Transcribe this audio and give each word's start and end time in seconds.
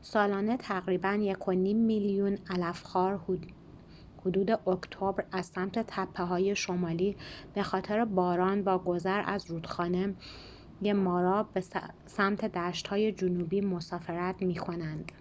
سالانه 0.00 0.56
تقریباً 0.56 1.08
۱.۵ 1.08 1.76
میلیون 1.86 2.38
علف‌خوار 2.50 3.20
حدود 4.18 4.50
اکتبر 4.50 5.24
از 5.32 5.46
سمت 5.46 5.78
تپه‌های 5.78 6.56
شمالی 6.56 7.16
بخاطر 7.56 8.04
باران 8.04 8.64
با 8.64 8.78
گذر 8.78 9.22
از 9.26 9.50
رودخانه 9.50 10.14
مارا 10.94 11.42
به 11.42 11.60
سمت 12.06 12.44
دشت‌های 12.44 13.12
جنوبی 13.12 13.60
مسافرت 13.60 14.42
می‌کنند 14.42 15.12